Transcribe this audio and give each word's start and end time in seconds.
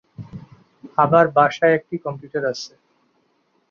আবার 0.97 1.25
বাসায় 1.37 1.73
একটি 1.75 1.95
কম্পিউটার 2.05 2.43
আছে। 2.51 2.71